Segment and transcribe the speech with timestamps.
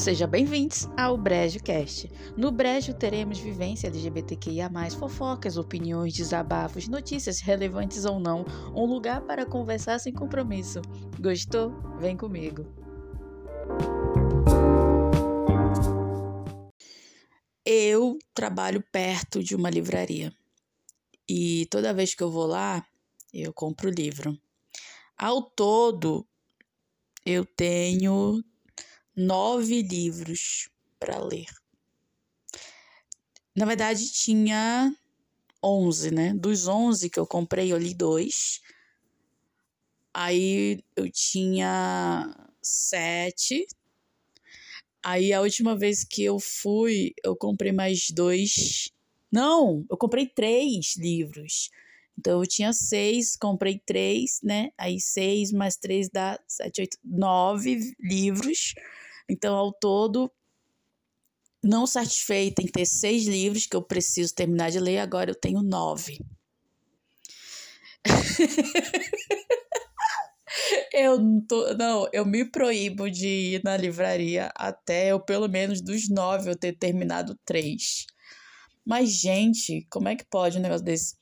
[0.00, 2.10] Sejam bem-vindos ao Brejo Cast.
[2.34, 9.44] No Brejo teremos vivência LGBTQIA+, fofocas, opiniões, desabafos, notícias relevantes ou não, um lugar para
[9.44, 10.80] conversar sem compromisso.
[11.20, 11.74] Gostou?
[11.98, 12.64] Vem comigo.
[17.62, 20.32] Eu trabalho perto de uma livraria
[21.28, 22.82] e toda vez que eu vou lá,
[23.34, 24.34] eu compro livro.
[25.14, 26.26] Ao todo,
[27.26, 28.42] eu tenho
[29.20, 31.46] nove livros para ler.
[33.54, 34.94] Na verdade, tinha
[35.62, 36.32] onze, né?
[36.34, 38.60] Dos onze que eu comprei, eu li dois.
[40.14, 43.66] Aí eu tinha sete.
[45.02, 48.90] Aí a última vez que eu fui, eu comprei mais dois.
[49.30, 51.70] Não, eu comprei três livros.
[52.18, 54.70] Então eu tinha seis, comprei três, né?
[54.76, 58.74] Aí seis mais três dá sete, oito, nove livros.
[59.30, 60.30] Então, ao todo,
[61.62, 65.62] não satisfeita em ter seis livros que eu preciso terminar de ler, agora eu tenho
[65.62, 66.18] nove.
[70.92, 75.80] eu não, tô, não, eu me proíbo de ir na livraria até eu, pelo menos
[75.80, 78.06] dos nove, eu ter terminado três.
[78.84, 81.14] Mas, gente, como é que pode um negócio desse?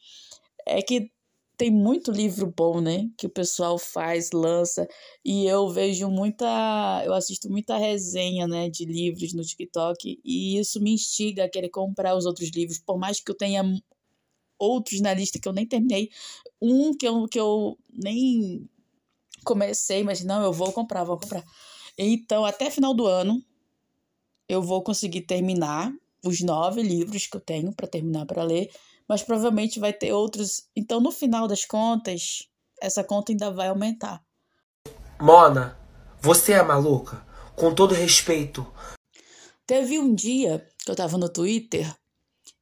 [0.67, 1.11] É que
[1.59, 3.11] tem muito livro bom, né?
[3.19, 4.87] Que o pessoal faz, lança.
[5.25, 7.03] E eu vejo muita.
[7.05, 8.71] Eu assisto muita resenha, né?
[8.71, 10.21] De livros no TikTok.
[10.25, 12.79] E isso me instiga a querer comprar os outros livros.
[12.79, 13.65] Por mais que eu tenha
[14.57, 16.11] outros na lista que eu nem terminei.
[16.63, 18.69] Um que eu, que eu nem
[19.45, 21.45] comecei, mas não, eu vou comprar, vou comprar.
[21.99, 23.43] Então, até final do ano,
[24.49, 25.93] eu vou conseguir terminar
[26.25, 28.71] os nove livros que eu tenho para terminar para ler
[29.09, 30.69] mas provavelmente vai ter outros.
[30.77, 32.47] Então, no final das contas,
[32.81, 34.23] essa conta ainda vai aumentar.
[35.21, 35.79] Mona,
[36.21, 37.27] você é maluca?
[37.57, 38.67] Com todo respeito.
[39.67, 41.93] Teve um dia que eu tava no Twitter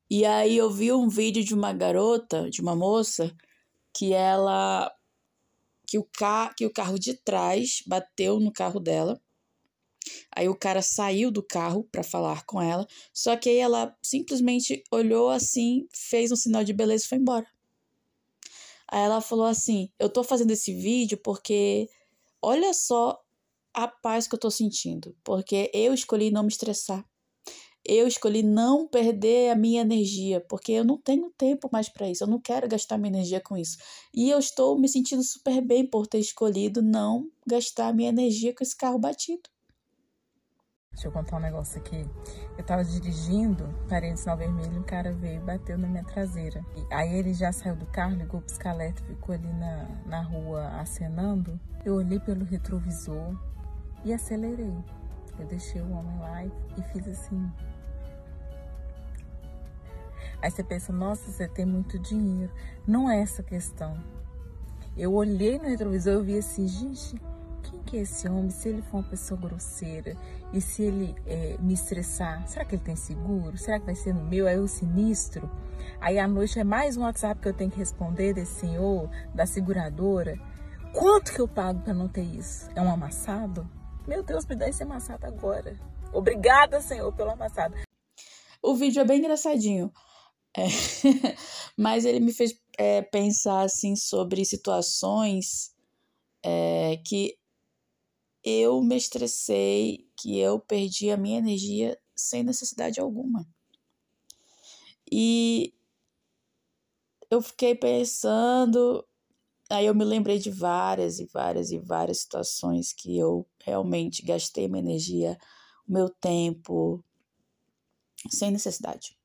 [0.08, 3.34] e aí eu vi um vídeo de uma garota, de uma moça,
[3.92, 4.90] que ela.
[5.86, 9.20] que o, ca, que o carro de trás bateu no carro dela
[10.34, 14.82] Aí o cara saiu do carro para falar com ela, só que aí ela simplesmente
[14.90, 17.46] olhou assim, fez um sinal de beleza e foi embora.
[18.88, 21.88] Aí ela falou assim: Eu tô fazendo esse vídeo porque
[22.40, 23.20] olha só
[23.74, 27.04] a paz que eu tô sentindo, porque eu escolhi não me estressar.
[27.88, 32.24] Eu escolhi não perder a minha energia, porque eu não tenho tempo mais para isso,
[32.24, 33.78] eu não quero gastar minha energia com isso.
[34.12, 38.64] E eu estou me sentindo super bem por ter escolhido não gastar minha energia com
[38.64, 39.48] esse carro batido.
[40.96, 42.08] Deixa eu contar um negócio aqui.
[42.56, 46.64] Eu tava dirigindo, parei no sinal vermelho, um cara veio e bateu na minha traseira.
[46.74, 48.74] E aí ele já saiu do carro, ligou pro pisca
[49.06, 51.60] ficou ali na, na rua acenando.
[51.84, 53.38] Eu olhei pelo retrovisor
[54.06, 54.72] e acelerei.
[55.38, 57.46] Eu deixei o homem lá e, e fiz assim.
[60.40, 62.50] Aí você pensa, nossa, você tem muito dinheiro.
[62.86, 64.02] Não é essa questão.
[64.96, 67.20] Eu olhei no retrovisor e vi assim, gente,
[67.70, 68.50] quem que é esse homem?
[68.50, 70.16] Se ele for uma pessoa grosseira
[70.52, 73.56] e se ele é, me estressar, será que ele tem seguro?
[73.56, 74.46] Será que vai ser no meu?
[74.46, 75.50] É o sinistro?
[76.00, 79.46] Aí à noite é mais um WhatsApp que eu tenho que responder desse senhor, da
[79.46, 80.38] seguradora.
[80.92, 82.68] Quanto que eu pago para não ter isso?
[82.74, 83.68] É um amassado?
[84.06, 85.78] Meu Deus, me dá esse amassado agora.
[86.12, 87.74] Obrigada, Senhor, pelo amassado.
[88.62, 89.92] O vídeo é bem engraçadinho.
[90.56, 90.66] É.
[91.76, 95.74] Mas ele me fez é, pensar assim sobre situações
[96.42, 97.36] é, que
[98.46, 103.44] eu me estressei, que eu perdi a minha energia sem necessidade alguma.
[105.10, 105.74] E
[107.28, 109.04] eu fiquei pensando,
[109.68, 114.68] aí eu me lembrei de várias e várias e várias situações que eu realmente gastei
[114.68, 115.36] minha energia,
[115.88, 117.04] o meu tempo,
[118.30, 119.18] sem necessidade.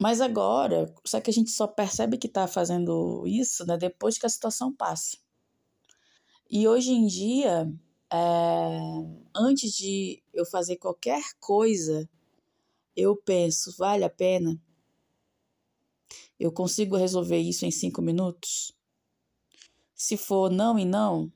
[0.00, 4.24] Mas agora, só que a gente só percebe que está fazendo isso né, depois que
[4.24, 5.18] a situação passa.
[6.52, 7.72] E hoje em dia,
[8.12, 8.80] é,
[9.32, 12.10] antes de eu fazer qualquer coisa,
[12.96, 14.60] eu penso, vale a pena?
[16.40, 18.76] Eu consigo resolver isso em cinco minutos?
[19.94, 21.32] Se for não e não,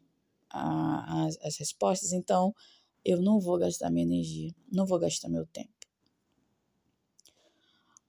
[0.50, 2.52] a, as, as respostas, então
[3.04, 5.70] eu não vou gastar minha energia, não vou gastar meu tempo.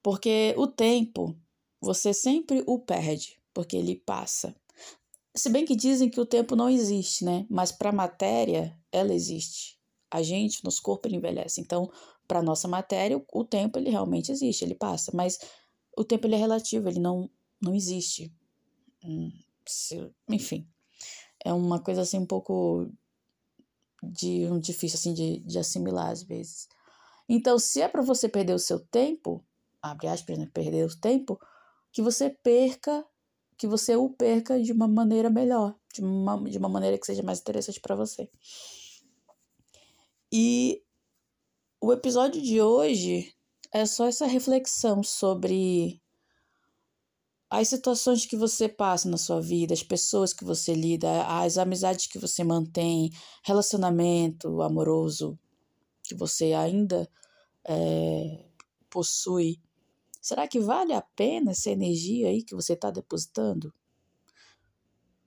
[0.02, 1.38] Porque o tempo,
[1.80, 4.56] você sempre o perde, porque ele passa.
[5.36, 7.46] Se bem que dizem que o tempo não existe, né?
[7.50, 9.78] Mas para a matéria, ela existe.
[10.10, 11.60] A gente, nosso corpo, ele envelhece.
[11.60, 11.90] Então,
[12.26, 15.12] para nossa matéria, o tempo ele realmente existe, ele passa.
[15.14, 15.38] Mas
[15.96, 17.30] o tempo ele é relativo, ele não,
[17.60, 18.32] não existe.
[19.04, 19.30] Hum,
[20.28, 20.68] enfim,
[21.44, 22.90] é uma coisa assim um pouco
[24.02, 26.68] de um difícil assim de, de assimilar às vezes.
[27.28, 29.44] Então, se é para você perder o seu tempo,
[29.82, 31.38] abre aspas, né, perder o tempo,
[31.92, 33.04] que você perca,
[33.58, 37.22] que você o perca de uma maneira melhor, de uma, de uma maneira que seja
[37.22, 38.28] mais interessante para você.
[40.32, 40.82] E
[41.80, 43.34] o episódio de hoje
[43.72, 46.02] é só essa reflexão sobre
[47.48, 52.06] as situações que você passa na sua vida, as pessoas que você lida, as amizades
[52.06, 53.10] que você mantém,
[53.44, 55.38] relacionamento amoroso
[56.02, 57.08] que você ainda
[57.66, 58.44] é,
[58.90, 59.60] possui.
[60.26, 63.72] Será que vale a pena essa energia aí que você está depositando?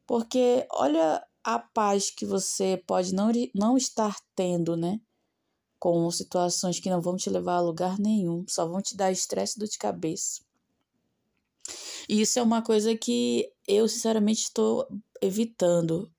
[0.05, 4.99] Porque olha a paz que você pode não, não estar tendo, né?
[5.79, 9.55] Com situações que não vão te levar a lugar nenhum, só vão te dar estresse
[9.55, 10.41] e dor de cabeça.
[12.09, 14.85] E isso é uma coisa que eu, sinceramente, estou
[15.21, 16.11] evitando.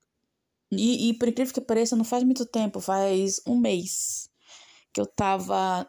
[0.71, 4.27] E, e por incrível que pareça, não faz muito tempo, faz um mês
[4.91, 5.87] que eu tava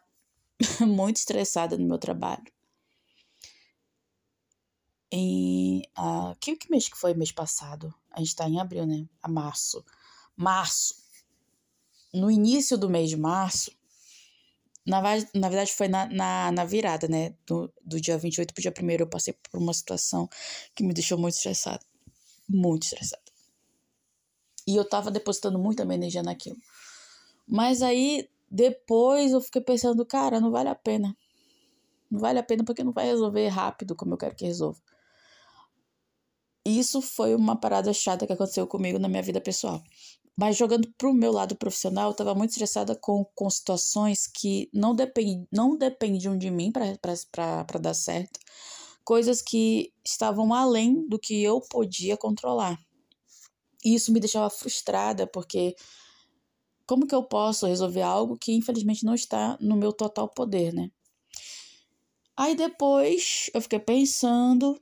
[0.86, 2.52] muito estressada no meu trabalho.
[5.14, 7.94] Em, uh, que, que mês que foi mês passado?
[8.10, 9.06] A gente tá em abril, né?
[9.22, 9.84] A março.
[10.34, 10.94] Março.
[12.14, 13.70] No início do mês de março,
[14.86, 15.02] na,
[15.34, 17.34] na verdade foi na, na, na virada, né?
[17.46, 20.28] Do, do dia 28 pro dia 1 eu passei por uma situação
[20.74, 21.84] que me deixou muito estressada.
[22.48, 23.22] Muito estressada.
[24.66, 26.56] E eu tava depositando muita minha energia naquilo.
[27.46, 31.14] Mas aí, depois eu fiquei pensando, cara, não vale a pena.
[32.10, 34.80] Não vale a pena porque não vai resolver rápido como eu quero que resolva.
[36.64, 39.82] Isso foi uma parada chata que aconteceu comigo na minha vida pessoal.
[40.36, 44.94] Mas jogando pro meu lado profissional, eu tava muito estressada com, com situações que não,
[44.94, 48.40] depend, não dependiam de mim para dar certo.
[49.04, 52.78] Coisas que estavam além do que eu podia controlar.
[53.84, 55.74] E isso me deixava frustrada, porque
[56.86, 60.90] como que eu posso resolver algo que infelizmente não está no meu total poder, né?
[62.36, 64.80] Aí depois eu fiquei pensando,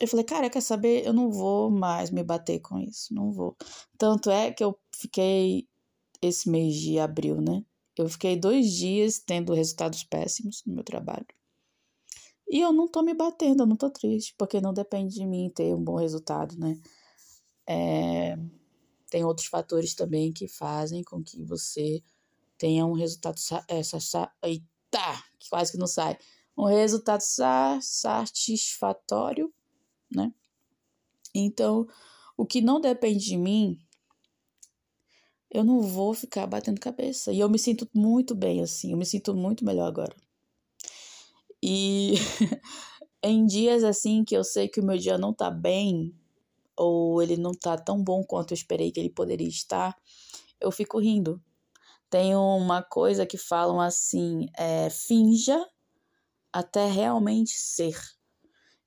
[0.00, 1.06] eu falei, cara, quer saber?
[1.06, 3.54] Eu não vou mais me bater com isso, não vou.
[3.98, 5.68] Tanto é que eu fiquei
[6.22, 7.62] esse mês de abril, né?
[7.96, 11.26] Eu fiquei dois dias tendo resultados péssimos no meu trabalho.
[12.48, 15.52] E eu não tô me batendo, eu não tô triste, porque não depende de mim
[15.54, 16.80] ter um bom resultado, né?
[17.66, 18.38] É,
[19.10, 22.02] tem outros fatores também que fazem com que você
[22.56, 23.36] tenha um resultado.
[23.68, 26.16] Essa, eita, quase que não sai.
[26.56, 27.20] Um resultado
[27.80, 29.52] satisfatório,
[30.14, 30.32] né?
[31.34, 31.86] Então,
[32.36, 33.78] o que não depende de mim,
[35.50, 37.32] eu não vou ficar batendo cabeça.
[37.32, 40.14] E eu me sinto muito bem assim, eu me sinto muito melhor agora.
[41.62, 42.14] E
[43.22, 46.14] em dias assim que eu sei que o meu dia não tá bem,
[46.76, 49.94] ou ele não tá tão bom quanto eu esperei que ele poderia estar,
[50.60, 51.42] eu fico rindo.
[52.08, 55.64] Tem uma coisa que falam assim, é, finja
[56.52, 57.96] até realmente ser.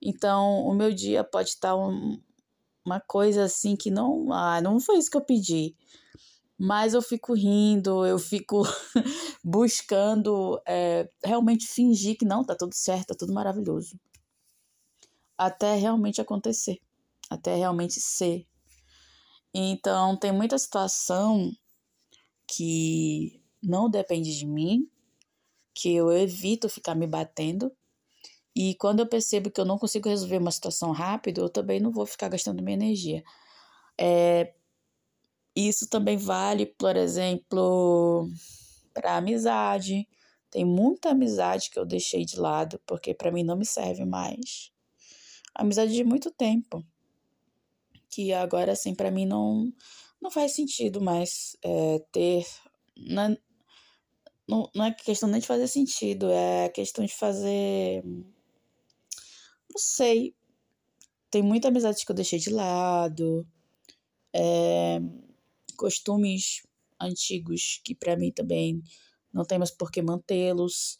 [0.04, 2.20] Então, o meu dia pode estar um,
[2.86, 5.76] uma coisa assim que não, ah, não foi isso que eu pedi.
[6.60, 8.64] Mas eu fico rindo, eu fico
[9.44, 14.00] buscando é, realmente fingir que não, tá tudo certo, tá tudo maravilhoso.
[15.38, 16.80] Até realmente acontecer
[17.34, 18.46] até realmente ser.
[19.54, 21.52] Então, tem muita situação
[22.48, 24.90] que não depende de mim,
[25.74, 27.72] que eu evito ficar me batendo.
[28.56, 31.92] E quando eu percebo que eu não consigo resolver uma situação rápido, eu também não
[31.92, 33.24] vou ficar gastando minha energia.
[33.98, 34.54] É,
[35.56, 38.30] isso também vale, por exemplo,
[38.94, 40.08] para amizade.
[40.52, 44.72] Tem muita amizade que eu deixei de lado porque para mim não me serve mais.
[45.56, 46.84] Amizade de muito tempo
[48.14, 49.74] que agora, assim, para mim não,
[50.22, 52.46] não faz sentido mais é, ter.
[52.96, 53.38] É,
[54.48, 58.04] não, não é questão nem de fazer sentido, é questão de fazer.
[59.74, 60.36] Não sei.
[61.32, 63.48] Tem muita amizade que eu deixei de lado.
[64.32, 65.00] É,
[65.76, 66.62] costumes
[67.00, 68.82] antigos que para mim também
[69.34, 71.00] não tem mais por que mantê-los.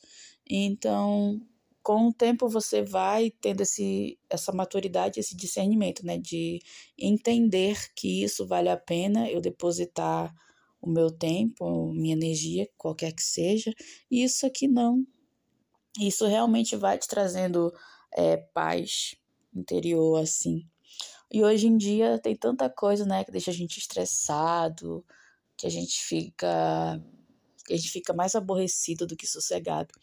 [0.50, 1.40] Então,
[1.84, 6.18] com o tempo você vai tendo esse, essa maturidade, esse discernimento, né?
[6.18, 6.60] De
[6.98, 10.34] entender que isso vale a pena eu depositar
[10.82, 13.72] o meu tempo, minha energia, qualquer que seja,
[14.12, 15.06] e isso aqui não.
[16.00, 17.72] Isso realmente vai te trazendo
[18.16, 19.16] é, paz
[19.54, 20.68] interior, assim.
[21.32, 25.06] E hoje em dia tem tanta coisa, né, que deixa a gente estressado,
[25.58, 27.02] que a gente fica
[27.66, 29.94] que a gente fica mais aborrecido do que sossegado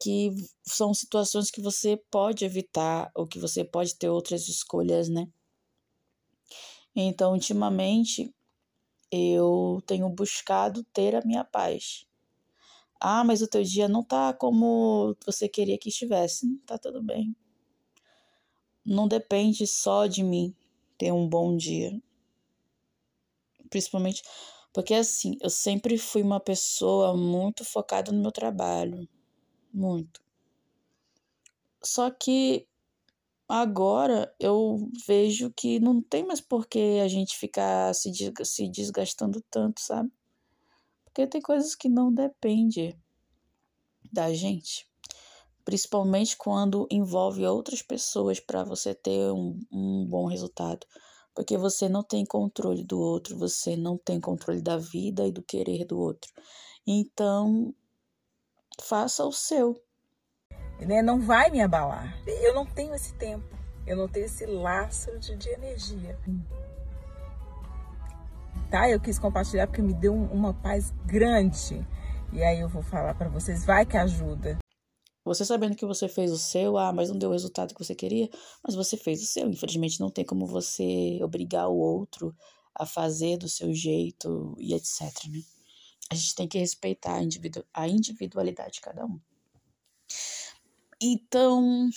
[0.00, 0.30] que
[0.64, 5.28] são situações que você pode evitar ou que você pode ter outras escolhas, né?
[6.94, 8.32] Então, ultimamente,
[9.10, 12.06] eu tenho buscado ter a minha paz.
[13.00, 16.46] Ah, mas o teu dia não tá como você queria que estivesse.
[16.66, 17.34] Tá tudo bem.
[18.84, 20.54] Não depende só de mim
[20.96, 22.00] ter um bom dia.
[23.70, 24.22] Principalmente
[24.72, 29.08] porque assim, eu sempre fui uma pessoa muito focada no meu trabalho,
[29.72, 30.20] muito.
[31.82, 32.66] Só que
[33.48, 38.10] agora eu vejo que não tem mais por que a gente ficar se,
[38.70, 40.10] desgastando tanto, sabe?
[41.18, 42.96] Porque tem coisas que não dependem
[44.12, 44.88] da gente.
[45.64, 50.86] Principalmente quando envolve outras pessoas para você ter um, um bom resultado.
[51.34, 55.42] Porque você não tem controle do outro, você não tem controle da vida e do
[55.42, 56.32] querer do outro.
[56.86, 57.74] Então,
[58.80, 59.74] faça o seu
[60.78, 62.16] né, não vai me abalar.
[62.28, 66.16] Eu não tenho esse tempo, eu não tenho esse laço de, de energia.
[68.70, 68.88] Tá?
[68.90, 71.86] Eu quis compartilhar porque me deu uma paz grande.
[72.32, 74.58] E aí eu vou falar para vocês, vai que ajuda.
[75.24, 77.94] Você sabendo que você fez o seu, ah, mas não deu o resultado que você
[77.94, 78.28] queria,
[78.62, 79.48] mas você fez o seu.
[79.48, 82.34] Infelizmente não tem como você obrigar o outro
[82.74, 85.42] a fazer do seu jeito e etc, né?
[86.10, 89.20] A gente tem que respeitar a, individu a individualidade de cada um.
[91.00, 91.90] Então,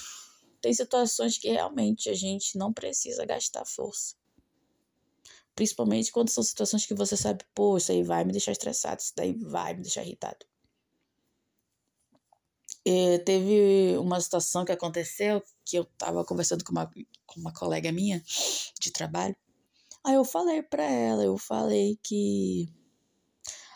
[0.61, 4.15] tem situações que realmente a gente não precisa gastar força.
[5.55, 9.13] Principalmente quando são situações que você sabe, pô, isso aí vai me deixar estressado, isso
[9.15, 10.45] daí vai me deixar irritado.
[12.85, 16.89] E teve uma situação que aconteceu que eu tava conversando com uma,
[17.27, 18.23] com uma colega minha
[18.79, 19.35] de trabalho.
[20.03, 22.67] Aí eu falei para ela, eu falei que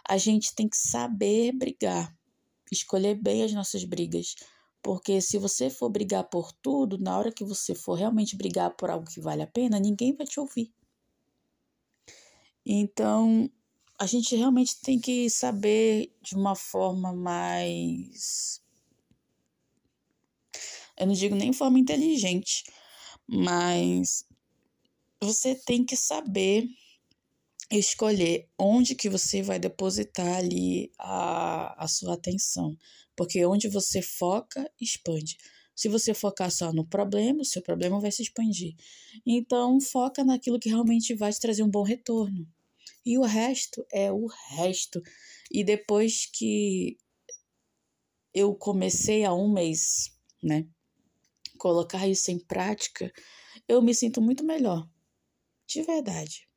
[0.08, 2.16] a gente tem que saber brigar,
[2.72, 4.36] escolher bem as nossas brigas
[4.86, 8.92] porque se você for brigar por tudo, na hora que você for realmente brigar por
[8.92, 10.72] algo que vale a pena, ninguém vai te ouvir.
[12.66, 13.50] Então,
[14.00, 18.62] a gente realmente tem que saber de uma forma mais.
[20.98, 22.64] Eu não digo nem forma inteligente,
[23.28, 24.26] mas
[25.22, 26.68] você tem que saber
[27.72, 32.76] escolher onde que você vai depositar ali a, a sua atenção.
[33.16, 35.38] Porque onde você foca, expande.
[35.76, 38.76] Se você focar só no problema, o seu problema vai se expandir.
[39.26, 42.48] Então, foca naquilo que realmente vai te trazer um bom retorno.
[43.06, 45.02] E o resto é o resto.
[45.52, 46.98] E depois que
[48.34, 50.12] eu comecei há um mês,
[50.44, 50.68] né,
[51.58, 53.12] colocar isso em prática,
[53.68, 54.88] eu me sinto muito melhor.
[55.68, 56.48] De verdade.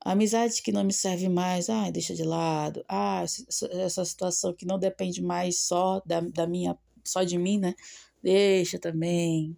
[0.00, 2.84] Amizade que não me serve mais, ah, deixa de lado.
[2.88, 3.24] Ah,
[3.72, 7.74] essa situação que não depende mais só da, da minha, só de mim, né?
[8.22, 9.56] Deixa também.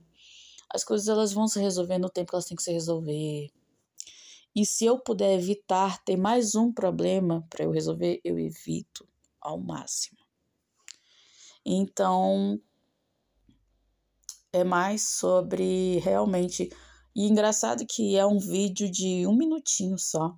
[0.73, 3.51] As coisas elas vão se resolver no tempo que elas têm que se resolver.
[4.55, 9.09] E se eu puder evitar ter mais um problema para eu resolver, eu evito
[9.41, 10.19] ao máximo.
[11.65, 12.61] Então,
[14.53, 16.69] é mais sobre realmente
[17.15, 20.35] e engraçado que é um vídeo de um minutinho só.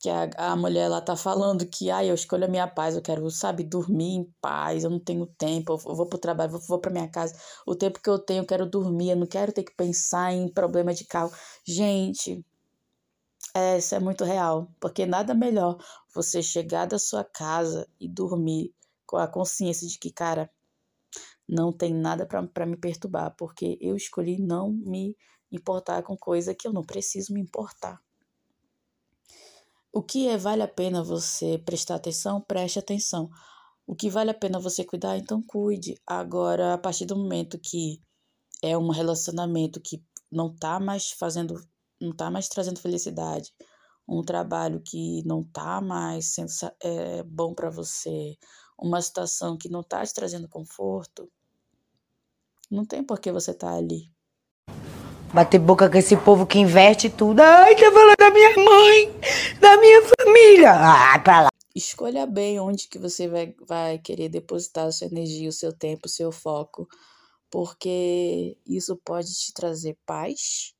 [0.00, 3.02] Que a, a mulher lá tá falando que, ah, eu escolho a minha paz, eu
[3.02, 6.78] quero, sabe, dormir em paz, eu não tenho tempo, eu vou pro trabalho, vou, vou
[6.78, 7.34] pra minha casa.
[7.66, 10.48] O tempo que eu tenho, eu quero dormir, eu não quero ter que pensar em
[10.48, 11.32] problema de carro.
[11.66, 12.44] Gente,
[13.52, 15.76] é, isso é muito real, porque nada melhor
[16.14, 18.72] você chegar da sua casa e dormir
[19.06, 20.50] com a consciência de que, cara,
[21.48, 25.16] não tem nada para me perturbar, porque eu escolhi não me
[25.52, 28.00] importar com coisa que eu não preciso me importar.
[29.92, 33.30] O que é vale a pena você prestar atenção, preste atenção.
[33.86, 35.94] O que vale a pena você cuidar, então cuide.
[36.04, 38.02] Agora, a partir do momento que
[38.60, 41.54] é um relacionamento que não tá mais fazendo,
[42.00, 43.52] não tá mais trazendo felicidade,
[44.08, 46.50] um trabalho que não tá mais sendo
[46.82, 48.36] é, bom para você,
[48.78, 51.30] uma situação que não está te trazendo conforto,
[52.70, 54.12] não tem por que você estar tá ali.
[55.32, 57.40] Bater boca com esse povo que investe tudo.
[57.40, 59.20] Ai, tá falando da minha mãe,
[59.60, 60.72] da minha família.
[60.72, 61.48] Ah, pra lá.
[61.74, 66.06] Escolha bem onde que você vai, vai querer depositar a sua energia, o seu tempo,
[66.06, 66.86] o seu foco.
[67.50, 70.73] Porque isso pode te trazer paz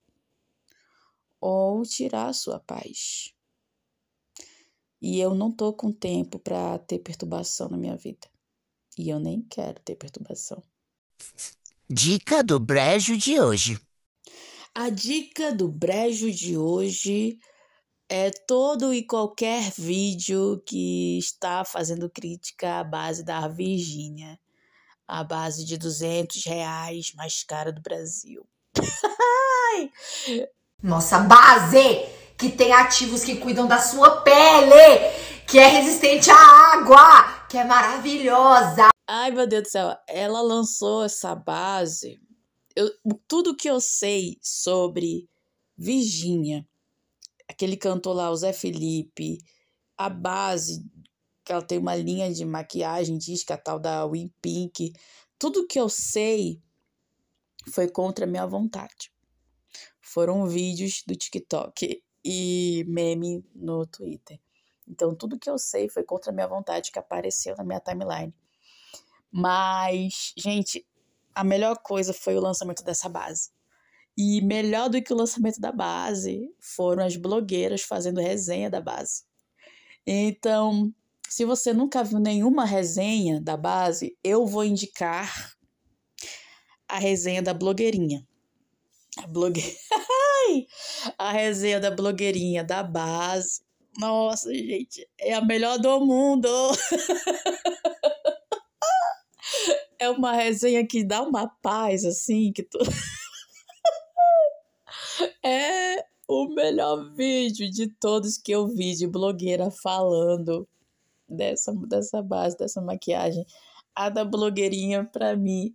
[1.45, 3.35] ou tirar a sua paz.
[4.99, 8.27] E eu não tô com tempo para ter perturbação na minha vida.
[8.97, 10.63] E eu nem quero ter perturbação.
[11.87, 13.79] Dica do brejo de hoje.
[14.75, 17.39] A dica do brejo de hoje
[18.09, 24.41] é todo e qualquer vídeo que está fazendo crítica à base da Virgínia.
[25.07, 28.49] A base de 200 reais mais cara do Brasil.
[30.85, 32.15] Nossa base!
[32.37, 35.13] que tem ativos que cuidam da sua pele,
[35.47, 36.37] que é resistente à
[36.75, 38.89] água, que é maravilhosa.
[39.07, 42.21] Ai, meu Deus do céu, ela lançou essa base.
[42.75, 42.91] Eu,
[43.29, 45.29] tudo que eu sei sobre
[45.77, 46.67] Virginia,
[47.49, 49.39] aquele cantor lá, o Zé Felipe,
[49.97, 50.85] a base,
[51.45, 54.93] que ela tem uma linha de maquiagem, diz que a tal da Win Pink,
[55.39, 56.61] tudo que eu sei
[57.71, 59.14] foi contra a minha vontade.
[60.15, 64.39] Foram vídeos do TikTok e meme no Twitter.
[64.87, 68.33] Então, tudo que eu sei foi contra a minha vontade que apareceu na minha timeline.
[69.29, 70.87] Mas, gente,
[71.35, 73.51] a melhor coisa foi o lançamento dessa base.
[74.17, 79.25] E melhor do que o lançamento da base foram as blogueiras fazendo resenha da base.
[80.07, 80.95] Então,
[81.29, 85.57] se você nunca viu nenhuma resenha da base, eu vou indicar
[86.89, 88.25] a resenha da blogueirinha.
[89.25, 89.63] A blogue...
[91.19, 93.63] a resenha da blogueirinha da base.
[93.99, 96.49] Nossa, gente, é a melhor do mundo.
[99.99, 102.79] é uma resenha que dá uma paz, assim, que tu.
[105.43, 110.69] é o melhor vídeo de todos que eu vi de blogueira falando
[111.29, 113.47] dessa, dessa base, dessa maquiagem.
[113.95, 115.73] A da blogueirinha, pra mim,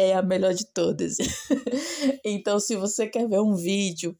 [0.00, 1.16] é a melhor de todas.
[2.24, 4.16] então, se você quer ver um vídeo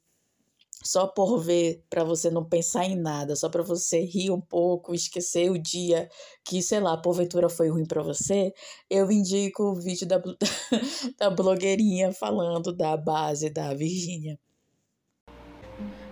[0.82, 4.94] só por ver, para você não pensar em nada, só para você rir um pouco,
[4.94, 6.08] esquecer o dia
[6.44, 8.52] que, sei lá, porventura foi ruim para você,
[8.88, 10.20] eu indico o vídeo da,
[11.18, 14.38] da blogueirinha falando da base da Virgínia.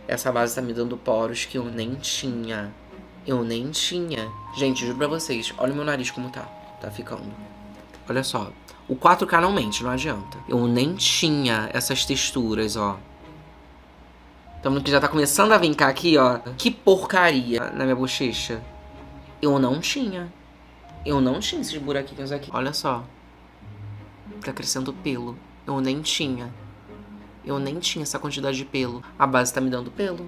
[0.06, 2.74] Essa base tá me dando poros que eu nem tinha.
[3.26, 4.26] Eu nem tinha.
[4.56, 6.46] Gente, juro pra vocês, olha o meu nariz como tá.
[6.80, 7.30] Tá ficando.
[8.08, 8.50] Olha só.
[8.88, 10.38] O 4K não mente, não adianta.
[10.48, 12.98] Eu nem tinha essas texturas, ó.
[14.58, 16.38] Então que já tá começando a vincar aqui, ó.
[16.56, 18.62] Que porcaria na minha bochecha.
[19.42, 20.32] Eu não tinha.
[21.04, 22.50] Eu não tinha esses buraquinhos aqui.
[22.52, 23.04] Olha só.
[24.42, 25.38] Tá crescendo pelo.
[25.66, 26.52] Eu nem tinha.
[27.44, 29.02] Eu nem tinha essa quantidade de pelo.
[29.18, 30.26] A base tá me dando pelo.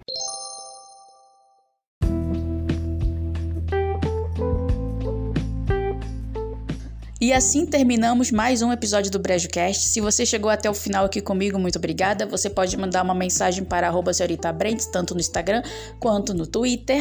[7.31, 9.87] E assim terminamos mais um episódio do BrejoCast.
[9.87, 12.27] Se você chegou até o final aqui comigo, muito obrigada.
[12.27, 15.63] Você pode mandar uma mensagem para arroba senhorita Brentes, tanto no Instagram
[16.01, 17.01] quanto no Twitter.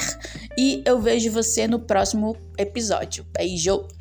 [0.55, 3.25] E eu vejo você no próximo episódio.
[3.35, 3.98] Beijo!